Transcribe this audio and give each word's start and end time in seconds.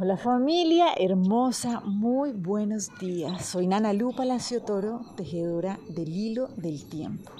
Hola 0.00 0.16
familia 0.16 0.94
hermosa, 0.96 1.80
muy 1.80 2.30
buenos 2.30 2.96
días. 3.00 3.44
Soy 3.44 3.66
Nana 3.66 3.92
Lu 3.92 4.14
Palacio 4.14 4.62
Toro, 4.62 5.00
tejedora 5.16 5.76
del 5.88 6.10
hilo 6.10 6.46
del 6.56 6.88
tiempo. 6.88 7.32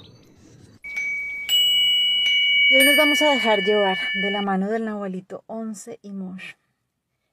Y 2.69 2.75
hoy 2.75 2.83
nos 2.83 2.97
vamos 2.97 3.21
a 3.21 3.29
dejar 3.29 3.63
llevar 3.63 3.97
de 4.21 4.31
la 4.31 4.41
mano 4.41 4.69
del 4.69 4.83
Nahualito 4.83 5.45
11 5.47 5.99
y 6.01 6.11
Mosh. 6.11 6.55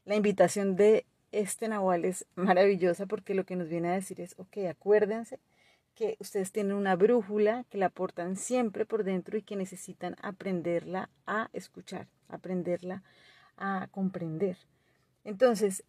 La 0.04 0.14
invitación 0.14 0.76
de 0.76 1.04
este 1.32 1.66
Nahual 1.66 2.04
es 2.04 2.24
maravillosa 2.36 3.06
porque 3.06 3.34
lo 3.34 3.44
que 3.44 3.56
nos 3.56 3.68
viene 3.68 3.88
a 3.88 3.94
decir 3.94 4.20
es, 4.20 4.38
ok, 4.38 4.58
acuérdense 4.70 5.40
que 5.96 6.16
ustedes 6.20 6.52
tienen 6.52 6.76
una 6.76 6.94
brújula 6.94 7.64
que 7.68 7.78
la 7.78 7.88
portan 7.88 8.36
siempre 8.36 8.86
por 8.86 9.02
dentro 9.02 9.36
y 9.36 9.42
que 9.42 9.56
necesitan 9.56 10.14
aprenderla 10.22 11.10
a 11.26 11.50
escuchar, 11.52 12.06
aprenderla 12.28 13.02
a 13.56 13.88
comprender. 13.90 14.56
Entonces, 15.26 15.82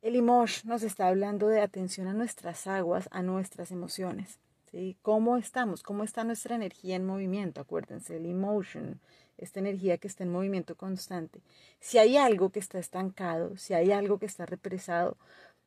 el 0.00 0.16
Imosh 0.16 0.64
nos 0.64 0.82
está 0.82 1.08
hablando 1.08 1.46
de 1.48 1.60
atención 1.60 2.08
a 2.08 2.14
nuestras 2.14 2.66
aguas, 2.66 3.06
a 3.12 3.20
nuestras 3.20 3.70
emociones. 3.70 4.38
¿sí? 4.70 4.96
¿Cómo 5.02 5.36
estamos? 5.36 5.82
¿Cómo 5.82 6.04
está 6.04 6.24
nuestra 6.24 6.56
energía 6.56 6.96
en 6.96 7.04
movimiento? 7.04 7.60
Acuérdense, 7.60 8.16
el 8.16 8.24
emotion, 8.24 8.98
esta 9.36 9.60
energía 9.60 9.98
que 9.98 10.08
está 10.08 10.24
en 10.24 10.32
movimiento 10.32 10.74
constante. 10.74 11.42
Si 11.80 11.98
hay 11.98 12.16
algo 12.16 12.48
que 12.48 12.60
está 12.60 12.78
estancado, 12.78 13.58
si 13.58 13.74
hay 13.74 13.92
algo 13.92 14.18
que 14.18 14.24
está 14.24 14.46
represado, 14.46 15.18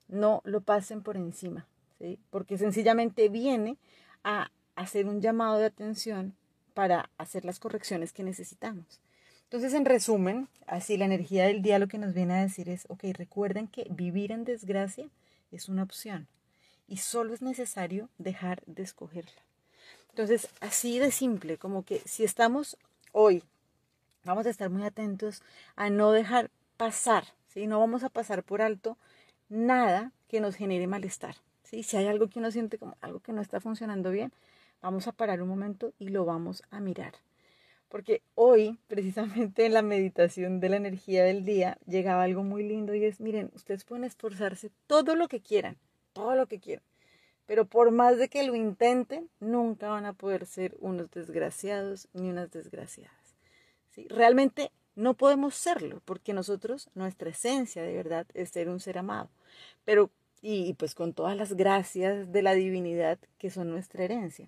no 0.07 0.41
lo 0.43 0.61
pasen 0.61 1.03
por 1.03 1.15
encima, 1.15 1.67
¿sí? 1.99 2.17
porque 2.31 2.57
sencillamente 2.57 3.29
viene 3.29 3.77
a 4.23 4.49
hacer 4.75 5.05
un 5.05 5.21
llamado 5.21 5.59
de 5.59 5.65
atención 5.65 6.33
para 6.73 7.11
hacer 7.19 7.45
las 7.45 7.59
correcciones 7.59 8.13
que 8.13 8.23
necesitamos. 8.23 8.99
Entonces, 9.49 9.73
en 9.73 9.85
resumen, 9.85 10.47
así 10.67 10.95
la 10.95 11.05
energía 11.05 11.45
del 11.45 11.63
día 11.63 11.79
lo 11.79 11.87
que 11.87 11.97
nos 11.97 12.13
viene 12.13 12.35
a 12.35 12.41
decir 12.41 12.69
es, 12.69 12.85
ok, 12.87 13.05
recuerden 13.13 13.67
que 13.67 13.87
vivir 13.89 14.31
en 14.31 14.43
desgracia 14.43 15.09
es 15.51 15.69
una 15.69 15.81
opción 15.81 16.27
y 16.87 16.97
solo 16.97 17.33
es 17.33 17.41
necesario 17.41 18.09
dejar 18.19 18.61
de 18.67 18.83
escogerla. 18.83 19.41
Entonces, 20.09 20.49
así 20.61 20.99
de 20.99 21.09
simple, 21.09 21.57
como 21.57 21.83
que 21.83 21.99
si 22.05 22.23
estamos 22.23 22.77
hoy, 23.11 23.41
vamos 24.23 24.45
a 24.45 24.51
estar 24.51 24.69
muy 24.69 24.83
atentos 24.83 25.41
a 25.75 25.89
no 25.89 26.11
dejar 26.11 26.51
pasar, 26.77 27.23
¿sí? 27.47 27.65
No 27.65 27.79
vamos 27.79 28.03
a 28.03 28.09
pasar 28.09 28.43
por 28.43 28.61
alto 28.61 28.99
nada 29.49 30.11
que 30.27 30.41
nos 30.41 30.57
genere 30.57 30.85
malestar, 30.85 31.37
¿sí? 31.63 31.81
Si 31.81 31.97
hay 31.97 32.05
algo 32.05 32.27
que 32.27 32.37
uno 32.37 32.51
siente 32.51 32.77
como 32.77 32.97
algo 33.01 33.19
que 33.19 33.33
no 33.33 33.41
está 33.41 33.59
funcionando 33.59 34.11
bien, 34.11 34.31
vamos 34.79 35.07
a 35.07 35.11
parar 35.11 35.41
un 35.41 35.49
momento 35.49 35.91
y 35.97 36.09
lo 36.09 36.23
vamos 36.23 36.61
a 36.69 36.79
mirar. 36.79 37.15
Porque 37.89 38.21
hoy, 38.35 38.77
precisamente 38.87 39.65
en 39.65 39.73
la 39.73 39.81
meditación 39.81 40.59
de 40.59 40.69
la 40.69 40.77
energía 40.77 41.23
del 41.23 41.43
día, 41.43 41.77
llegaba 41.87 42.23
algo 42.23 42.43
muy 42.43 42.63
lindo 42.63 42.93
y 42.93 43.03
es, 43.03 43.19
miren, 43.19 43.51
ustedes 43.55 43.83
pueden 43.83 44.05
esforzarse 44.05 44.71
todo 44.87 45.15
lo 45.15 45.27
que 45.27 45.41
quieran, 45.41 45.77
todo 46.13 46.35
lo 46.35 46.47
que 46.47 46.59
quieran. 46.59 46.83
Pero 47.47 47.65
por 47.65 47.89
más 47.89 48.19
de 48.19 48.29
que 48.29 48.43
lo 48.43 48.53
intenten, 48.53 49.27
nunca 49.39 49.89
van 49.89 50.05
a 50.05 50.13
poder 50.13 50.45
ser 50.45 50.77
unos 50.79 51.09
desgraciados 51.09 52.07
ni 52.13 52.29
unas 52.29 52.51
desgraciadas. 52.51 53.35
¿sí? 53.89 54.07
Realmente 54.07 54.71
no 54.95 55.15
podemos 55.15 55.55
serlo, 55.55 56.01
porque 56.05 56.33
nosotros, 56.33 56.89
nuestra 56.93 57.31
esencia 57.31 57.81
de 57.81 57.95
verdad 57.95 58.27
es 58.35 58.49
ser 58.51 58.69
un 58.69 58.79
ser 58.79 58.99
amado. 58.99 59.29
Pero, 59.83 60.11
y 60.43 60.73
pues 60.75 60.93
con 60.93 61.13
todas 61.13 61.35
las 61.35 61.53
gracias 61.53 62.31
de 62.31 62.43
la 62.43 62.53
divinidad 62.53 63.17
que 63.39 63.49
son 63.49 63.71
nuestra 63.71 64.03
herencia. 64.03 64.47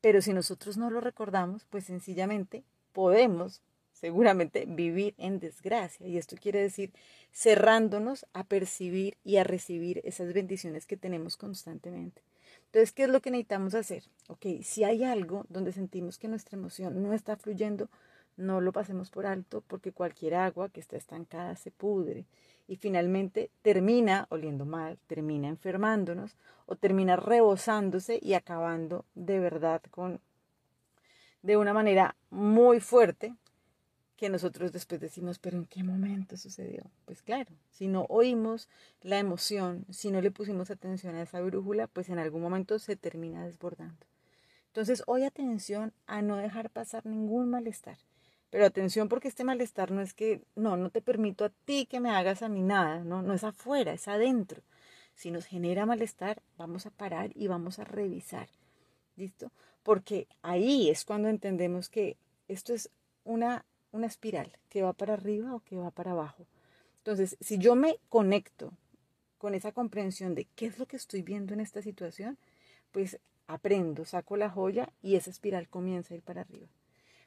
Pero 0.00 0.22
si 0.22 0.32
nosotros 0.32 0.76
no 0.76 0.90
lo 0.90 1.00
recordamos, 1.00 1.64
pues 1.64 1.84
sencillamente 1.84 2.64
podemos 2.92 3.62
seguramente 3.92 4.64
vivir 4.66 5.14
en 5.18 5.38
desgracia. 5.38 6.06
Y 6.06 6.16
esto 6.16 6.36
quiere 6.40 6.60
decir 6.60 6.92
cerrándonos 7.32 8.26
a 8.32 8.44
percibir 8.44 9.16
y 9.24 9.36
a 9.36 9.44
recibir 9.44 10.00
esas 10.04 10.32
bendiciones 10.32 10.86
que 10.86 10.96
tenemos 10.96 11.36
constantemente. 11.36 12.22
Entonces, 12.66 12.92
¿qué 12.92 13.04
es 13.04 13.10
lo 13.10 13.20
que 13.20 13.30
necesitamos 13.30 13.74
hacer? 13.74 14.04
Ok, 14.28 14.46
si 14.62 14.84
hay 14.84 15.04
algo 15.04 15.44
donde 15.48 15.72
sentimos 15.72 16.18
que 16.18 16.28
nuestra 16.28 16.56
emoción 16.56 17.02
no 17.02 17.12
está 17.12 17.36
fluyendo, 17.36 17.90
no 18.36 18.60
lo 18.60 18.72
pasemos 18.72 19.10
por 19.10 19.26
alto 19.26 19.62
porque 19.66 19.92
cualquier 19.92 20.34
agua 20.34 20.70
que 20.70 20.80
está 20.80 20.96
estancada 20.96 21.56
se 21.56 21.70
pudre 21.70 22.26
y 22.70 22.76
finalmente 22.76 23.50
termina 23.62 24.28
oliendo 24.30 24.64
mal, 24.64 24.96
termina 25.08 25.48
enfermándonos 25.48 26.36
o 26.66 26.76
termina 26.76 27.16
rebosándose 27.16 28.20
y 28.22 28.34
acabando 28.34 29.04
de 29.16 29.40
verdad 29.40 29.82
con 29.90 30.20
de 31.42 31.56
una 31.56 31.72
manera 31.74 32.14
muy 32.30 32.78
fuerte 32.78 33.34
que 34.16 34.28
nosotros 34.28 34.70
después 34.70 35.00
decimos, 35.00 35.40
pero 35.40 35.56
¿en 35.56 35.66
qué 35.66 35.82
momento 35.82 36.36
sucedió? 36.36 36.84
Pues 37.06 37.22
claro, 37.22 37.50
si 37.72 37.88
no 37.88 38.06
oímos 38.08 38.68
la 39.00 39.18
emoción, 39.18 39.84
si 39.90 40.12
no 40.12 40.20
le 40.20 40.30
pusimos 40.30 40.70
atención 40.70 41.16
a 41.16 41.22
esa 41.22 41.40
brújula, 41.40 41.88
pues 41.88 42.08
en 42.08 42.20
algún 42.20 42.40
momento 42.40 42.78
se 42.78 42.94
termina 42.94 43.44
desbordando. 43.44 44.06
Entonces, 44.68 45.02
hoy 45.08 45.24
atención 45.24 45.92
a 46.06 46.22
no 46.22 46.36
dejar 46.36 46.70
pasar 46.70 47.04
ningún 47.04 47.50
malestar. 47.50 47.98
Pero 48.50 48.66
atención 48.66 49.08
porque 49.08 49.28
este 49.28 49.44
malestar 49.44 49.92
no 49.92 50.00
es 50.00 50.12
que, 50.12 50.42
no, 50.56 50.76
no 50.76 50.90
te 50.90 51.00
permito 51.00 51.44
a 51.44 51.50
ti 51.50 51.86
que 51.86 52.00
me 52.00 52.10
hagas 52.10 52.42
a 52.42 52.48
mí 52.48 52.62
nada, 52.62 53.04
no, 53.04 53.22
no 53.22 53.32
es 53.32 53.44
afuera, 53.44 53.92
es 53.92 54.08
adentro. 54.08 54.62
Si 55.14 55.30
nos 55.30 55.46
genera 55.46 55.86
malestar, 55.86 56.42
vamos 56.58 56.86
a 56.86 56.90
parar 56.90 57.30
y 57.34 57.46
vamos 57.46 57.78
a 57.78 57.84
revisar. 57.84 58.48
¿Listo? 59.16 59.52
Porque 59.82 60.26
ahí 60.42 60.90
es 60.90 61.04
cuando 61.04 61.28
entendemos 61.28 61.88
que 61.88 62.16
esto 62.48 62.74
es 62.74 62.90
una, 63.24 63.64
una 63.92 64.06
espiral 64.06 64.50
que 64.68 64.82
va 64.82 64.92
para 64.92 65.14
arriba 65.14 65.54
o 65.54 65.60
que 65.60 65.76
va 65.76 65.90
para 65.90 66.12
abajo. 66.12 66.46
Entonces, 66.98 67.36
si 67.40 67.58
yo 67.58 67.76
me 67.76 67.98
conecto 68.08 68.72
con 69.38 69.54
esa 69.54 69.72
comprensión 69.72 70.34
de 70.34 70.46
qué 70.56 70.66
es 70.66 70.78
lo 70.78 70.86
que 70.86 70.96
estoy 70.96 71.22
viendo 71.22 71.54
en 71.54 71.60
esta 71.60 71.82
situación, 71.82 72.36
pues 72.90 73.18
aprendo, 73.46 74.04
saco 74.04 74.36
la 74.36 74.50
joya 74.50 74.92
y 75.02 75.16
esa 75.16 75.30
espiral 75.30 75.68
comienza 75.68 76.12
a 76.14 76.16
ir 76.16 76.22
para 76.22 76.42
arriba. 76.42 76.68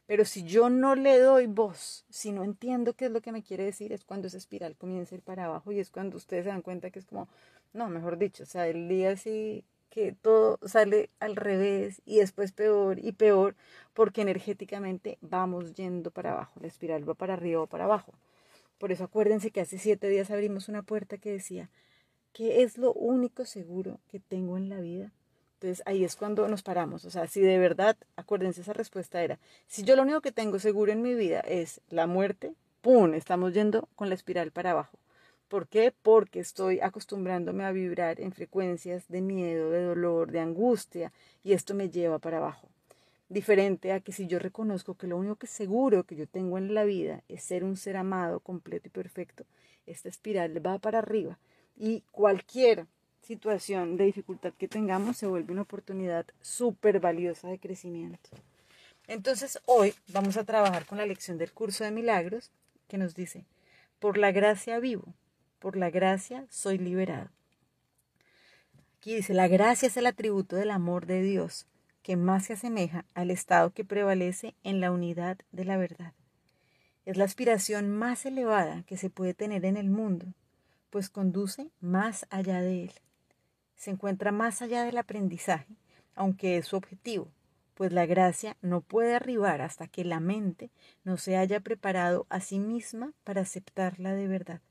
Pero 0.05 0.25
si 0.25 0.43
yo 0.43 0.69
no 0.69 0.95
le 0.95 1.17
doy 1.19 1.47
voz, 1.47 2.05
si 2.09 2.31
no 2.31 2.43
entiendo 2.43 2.93
qué 2.93 3.05
es 3.05 3.11
lo 3.11 3.21
que 3.21 3.31
me 3.31 3.43
quiere 3.43 3.63
decir, 3.63 3.93
es 3.93 4.03
cuando 4.03 4.27
esa 4.27 4.37
espiral 4.37 4.75
comienza 4.75 5.15
a 5.15 5.17
ir 5.17 5.23
para 5.23 5.45
abajo 5.45 5.71
y 5.71 5.79
es 5.79 5.89
cuando 5.89 6.17
ustedes 6.17 6.43
se 6.43 6.49
dan 6.49 6.61
cuenta 6.61 6.91
que 6.91 6.99
es 6.99 7.05
como, 7.05 7.29
no, 7.71 7.89
mejor 7.89 8.17
dicho, 8.17 8.43
o 8.43 8.45
sea, 8.45 8.67
el 8.67 8.89
día 8.89 9.11
así 9.11 9.63
que 9.89 10.11
todo 10.11 10.59
sale 10.65 11.09
al 11.19 11.35
revés 11.35 12.01
y 12.05 12.17
después 12.17 12.51
peor 12.51 12.97
y 12.99 13.11
peor 13.11 13.55
porque 13.93 14.21
energéticamente 14.21 15.19
vamos 15.21 15.73
yendo 15.75 16.11
para 16.11 16.31
abajo, 16.33 16.59
la 16.59 16.67
espiral 16.67 17.07
va 17.07 17.13
para 17.13 17.35
arriba 17.35 17.61
o 17.61 17.67
para 17.67 17.85
abajo. 17.85 18.13
Por 18.79 18.91
eso 18.91 19.05
acuérdense 19.05 19.51
que 19.51 19.61
hace 19.61 19.77
siete 19.77 20.09
días 20.09 20.31
abrimos 20.31 20.67
una 20.67 20.81
puerta 20.81 21.17
que 21.17 21.31
decía, 21.31 21.69
¿qué 22.33 22.63
es 22.63 22.77
lo 22.77 22.91
único 22.93 23.45
seguro 23.45 23.99
que 24.09 24.19
tengo 24.19 24.57
en 24.57 24.67
la 24.67 24.81
vida? 24.81 25.11
Entonces 25.63 25.83
ahí 25.85 26.03
es 26.03 26.17
cuando 26.17 26.45
nos 26.49 26.61
paramos. 26.61 27.05
O 27.05 27.09
sea, 27.09 27.25
si 27.25 27.39
de 27.39 27.57
verdad, 27.57 27.95
acuérdense, 28.17 28.59
esa 28.59 28.73
respuesta 28.73 29.23
era, 29.23 29.39
si 29.65 29.83
yo 29.83 29.95
lo 29.95 30.01
único 30.01 30.19
que 30.19 30.33
tengo 30.33 30.59
seguro 30.59 30.91
en 30.91 31.01
mi 31.01 31.13
vida 31.13 31.39
es 31.39 31.79
la 31.89 32.05
muerte, 32.05 32.53
¡pum! 32.81 33.13
Estamos 33.13 33.53
yendo 33.53 33.87
con 33.95 34.09
la 34.09 34.15
espiral 34.15 34.51
para 34.51 34.71
abajo. 34.71 34.99
¿Por 35.47 35.69
qué? 35.69 35.93
Porque 36.01 36.41
estoy 36.41 36.81
acostumbrándome 36.81 37.63
a 37.63 37.71
vibrar 37.71 38.19
en 38.19 38.33
frecuencias 38.33 39.07
de 39.07 39.21
miedo, 39.21 39.69
de 39.69 39.83
dolor, 39.83 40.31
de 40.31 40.41
angustia, 40.41 41.13
y 41.45 41.53
esto 41.53 41.73
me 41.73 41.89
lleva 41.89 42.19
para 42.19 42.39
abajo. 42.39 42.67
Diferente 43.29 43.93
a 43.93 44.01
que 44.01 44.11
si 44.11 44.27
yo 44.27 44.39
reconozco 44.39 44.95
que 44.95 45.07
lo 45.07 45.15
único 45.15 45.37
que 45.37 45.47
seguro 45.47 46.03
que 46.03 46.17
yo 46.17 46.27
tengo 46.27 46.57
en 46.57 46.73
la 46.73 46.83
vida 46.83 47.23
es 47.29 47.41
ser 47.41 47.63
un 47.63 47.77
ser 47.77 47.95
amado, 47.95 48.41
completo 48.41 48.89
y 48.89 48.91
perfecto, 48.91 49.45
esta 49.85 50.09
espiral 50.09 50.65
va 50.65 50.77
para 50.79 50.99
arriba. 50.99 51.39
Y 51.77 52.03
cualquier 52.11 52.85
situación 53.23 53.95
de 53.95 54.05
dificultad 54.05 54.53
que 54.53 54.67
tengamos 54.67 55.17
se 55.17 55.27
vuelve 55.27 55.53
una 55.53 55.61
oportunidad 55.61 56.25
súper 56.41 56.99
valiosa 56.99 57.47
de 57.47 57.59
crecimiento. 57.59 58.29
Entonces 59.07 59.59
hoy 59.65 59.93
vamos 60.09 60.37
a 60.37 60.43
trabajar 60.43 60.85
con 60.85 60.97
la 60.97 61.05
lección 61.05 61.37
del 61.37 61.51
curso 61.51 61.83
de 61.83 61.91
milagros 61.91 62.51
que 62.87 62.97
nos 62.97 63.15
dice, 63.15 63.45
por 63.99 64.17
la 64.17 64.31
gracia 64.31 64.79
vivo, 64.79 65.13
por 65.59 65.77
la 65.77 65.89
gracia 65.89 66.45
soy 66.49 66.77
liberado. 66.77 67.29
Aquí 68.97 69.15
dice, 69.15 69.33
la 69.33 69.47
gracia 69.47 69.87
es 69.87 69.97
el 69.97 70.05
atributo 70.05 70.55
del 70.55 70.71
amor 70.71 71.05
de 71.05 71.21
Dios 71.21 71.65
que 72.01 72.17
más 72.17 72.45
se 72.45 72.53
asemeja 72.53 73.05
al 73.13 73.31
estado 73.31 73.71
que 73.71 73.85
prevalece 73.85 74.55
en 74.63 74.81
la 74.81 74.91
unidad 74.91 75.37
de 75.51 75.65
la 75.65 75.77
verdad. 75.77 76.13
Es 77.05 77.17
la 77.17 77.25
aspiración 77.25 77.89
más 77.89 78.25
elevada 78.25 78.83
que 78.83 78.97
se 78.97 79.09
puede 79.09 79.33
tener 79.33 79.63
en 79.65 79.77
el 79.77 79.89
mundo, 79.89 80.27
pues 80.89 81.09
conduce 81.09 81.69
más 81.79 82.25
allá 82.29 82.61
de 82.61 82.83
él 82.83 82.91
se 83.83 83.91
encuentra 83.91 84.31
más 84.31 84.61
allá 84.61 84.83
del 84.83 84.97
aprendizaje, 84.97 85.75
aunque 86.15 86.57
es 86.57 86.67
su 86.67 86.77
objetivo, 86.77 87.27
pues 87.73 87.91
la 87.91 88.05
gracia 88.05 88.55
no 88.61 88.79
puede 88.79 89.13
arribar 89.13 89.61
hasta 89.61 89.87
que 89.87 90.05
la 90.05 90.21
mente 90.21 90.71
no 91.03 91.17
se 91.17 91.35
haya 91.35 91.59
preparado 91.59 92.25
a 92.29 92.39
sí 92.39 92.59
misma 92.59 93.11
para 93.25 93.41
aceptarla 93.41 94.13
de 94.13 94.27
verdad. 94.29 94.61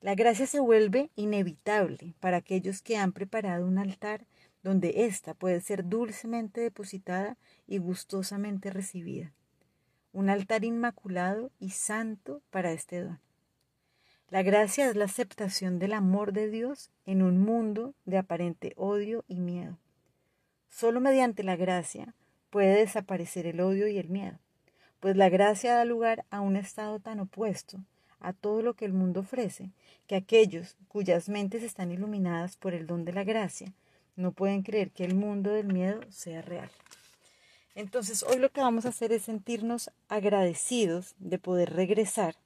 La 0.00 0.16
gracia 0.16 0.46
se 0.46 0.58
vuelve 0.58 1.10
inevitable 1.14 2.14
para 2.18 2.38
aquellos 2.38 2.82
que 2.82 2.96
han 2.96 3.12
preparado 3.12 3.66
un 3.66 3.78
altar 3.78 4.26
donde 4.64 5.04
ésta 5.06 5.34
puede 5.34 5.60
ser 5.60 5.88
dulcemente 5.88 6.60
depositada 6.60 7.38
y 7.68 7.78
gustosamente 7.78 8.70
recibida. 8.70 9.32
Un 10.12 10.28
altar 10.28 10.64
inmaculado 10.64 11.52
y 11.60 11.70
santo 11.70 12.42
para 12.50 12.72
este 12.72 13.00
don. 13.00 13.20
La 14.30 14.42
gracia 14.42 14.88
es 14.88 14.96
la 14.96 15.04
aceptación 15.04 15.78
del 15.78 15.92
amor 15.92 16.32
de 16.32 16.48
Dios 16.50 16.90
en 17.06 17.22
un 17.22 17.38
mundo 17.38 17.94
de 18.04 18.18
aparente 18.18 18.72
odio 18.76 19.24
y 19.28 19.40
miedo. 19.40 19.78
Solo 20.68 21.00
mediante 21.00 21.42
la 21.44 21.56
gracia 21.56 22.14
puede 22.50 22.78
desaparecer 22.78 23.46
el 23.46 23.60
odio 23.60 23.86
y 23.86 23.98
el 23.98 24.08
miedo, 24.08 24.38
pues 25.00 25.16
la 25.16 25.28
gracia 25.28 25.74
da 25.74 25.84
lugar 25.84 26.24
a 26.30 26.40
un 26.40 26.56
estado 26.56 26.98
tan 27.00 27.20
opuesto 27.20 27.78
a 28.20 28.32
todo 28.32 28.62
lo 28.62 28.74
que 28.74 28.86
el 28.86 28.92
mundo 28.92 29.20
ofrece, 29.20 29.70
que 30.06 30.16
aquellos 30.16 30.76
cuyas 30.88 31.28
mentes 31.28 31.62
están 31.62 31.92
iluminadas 31.92 32.56
por 32.56 32.72
el 32.72 32.86
don 32.86 33.04
de 33.04 33.12
la 33.12 33.24
gracia 33.24 33.72
no 34.16 34.32
pueden 34.32 34.62
creer 34.62 34.90
que 34.90 35.04
el 35.04 35.14
mundo 35.14 35.50
del 35.50 35.66
miedo 35.66 36.00
sea 36.10 36.42
real. 36.42 36.70
Entonces 37.74 38.22
hoy 38.22 38.38
lo 38.38 38.50
que 38.50 38.60
vamos 38.60 38.86
a 38.86 38.90
hacer 38.90 39.12
es 39.12 39.22
sentirnos 39.22 39.90
agradecidos 40.08 41.14
de 41.18 41.38
poder 41.38 41.72
regresar 41.72 42.36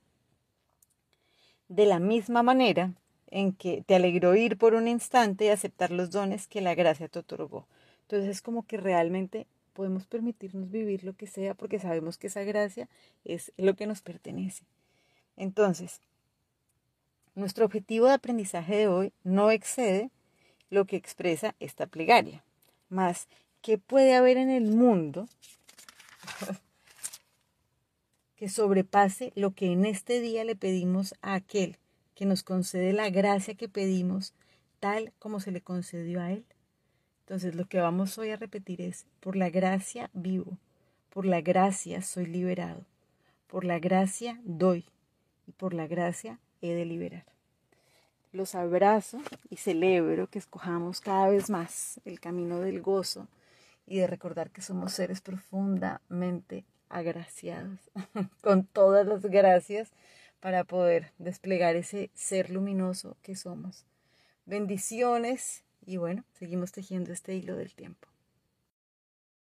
de 1.69 1.87
la 1.87 1.99
misma 1.99 2.43
manera 2.43 2.93
en 3.31 3.53
que 3.53 3.83
te 3.87 3.95
alegró 3.95 4.35
ir 4.35 4.57
por 4.57 4.75
un 4.75 4.89
instante 4.89 5.47
y 5.47 5.49
aceptar 5.49 5.91
los 5.91 6.11
dones 6.11 6.47
que 6.47 6.61
la 6.61 6.75
gracia 6.75 7.09
te 7.09 7.19
otorgó. 7.19 7.67
Entonces 8.03 8.31
es 8.31 8.43
como 8.43 8.67
que 8.67 8.79
realmente 8.79 9.47
podemos 9.75 10.07
permitirnos 10.07 10.71
vivir 10.71 11.05
lo 11.05 11.13
que 11.13 11.27
sea 11.27 11.55
porque 11.55 11.79
sabemos 11.79 12.19
que 12.19 12.29
esa 12.29 12.43
gracia 12.43 12.89
es 13.25 13.53
lo 13.57 13.77
que 13.77 13.87
nos 13.87 14.01
pertenece. 14.01 14.65
Entonces, 15.37 16.01
nuestro 17.35 17.67
objetivo 17.67 18.07
de 18.07 18.15
aprendizaje 18.15 18.77
de 18.77 18.89
hoy 18.89 19.13
no 19.23 19.51
excede 19.51 20.11
lo 20.71 20.87
que 20.87 20.97
expresa 20.97 21.55
esta 21.61 21.87
plegaria. 21.87 22.43
Más, 22.89 23.29
¿qué 23.63 23.79
puede 23.79 24.17
haber 24.17 24.39
en 24.39 24.51
el 24.51 24.73
mundo 24.73 25.29
que 28.39 28.49
sobrepase 28.49 29.33
lo 29.35 29.55
que 29.55 29.73
en 29.73 29.85
este 29.85 30.21
día 30.21 30.45
le 30.45 30.57
pedimos 30.57 31.15
a 31.21 31.35
aquel 31.35 31.77
que 32.15 32.25
nos 32.25 32.43
concede 32.43 32.93
la 32.93 33.11
gracia 33.11 33.55
que 33.55 33.69
pedimos, 33.69 34.33
tal 34.81 35.13
como 35.19 35.41
se 35.41 35.51
le 35.51 35.61
concedió 35.61 36.21
a 36.21 36.33
él? 36.33 36.45
Entonces 37.21 37.55
lo 37.55 37.67
que 37.67 37.81
vamos 37.81 38.17
hoy 38.17 38.31
a 38.31 38.37
repetir 38.37 38.81
es, 38.81 39.05
por 39.21 39.37
la 39.37 39.51
gracia 39.51 40.09
vivo, 40.15 40.57
por 41.11 41.27
la 41.27 41.41
gracia 41.41 42.01
soy 42.01 42.27
liberado, 42.27 42.87
por 43.49 43.65
la 43.65 43.79
gracia 43.79 44.41
doy 44.45 44.87
y 45.47 45.53
por 45.53 45.75
la 45.75 45.87
gracia 45.87 46.39
he 46.63 46.73
de 46.73 46.87
liberar 46.87 47.27
los 48.33 48.55
abrazo 48.55 49.21
y 49.49 49.57
celebro 49.57 50.29
que 50.29 50.39
escojamos 50.39 51.01
cada 51.01 51.29
vez 51.29 51.49
más 51.49 52.01
el 52.05 52.21
camino 52.21 52.61
del 52.61 52.83
gozo 52.83 53.27
y 53.87 53.99
de 53.99 54.07
recordar 54.07 54.51
que 54.51 54.61
somos 54.61 54.93
seres 54.93 55.21
profundamente 55.21 56.65
agraciados, 56.89 57.79
con 58.43 58.65
todas 58.65 59.07
las 59.07 59.23
gracias 59.23 59.91
para 60.41 60.65
poder 60.65 61.13
desplegar 61.19 61.77
ese 61.77 62.11
ser 62.15 62.51
luminoso 62.51 63.17
que 63.23 63.35
somos. 63.35 63.85
Bendiciones 64.47 65.65
y 65.85 65.97
bueno, 65.97 66.25
seguimos 66.39 66.73
tejiendo 66.73 67.13
este 67.13 67.35
hilo 67.35 67.57
del 67.57 67.75
tiempo. 67.75 68.09